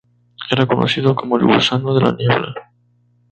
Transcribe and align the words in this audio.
Era 0.49 0.65
conocido 0.65 1.13
como 1.15 1.37
el 1.37 1.45
"gusano 1.45 1.93
de 1.93 2.01
la 2.01 2.13
niebla". 2.15 2.55